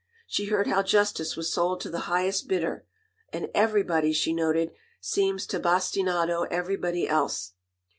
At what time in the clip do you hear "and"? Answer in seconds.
3.31-3.51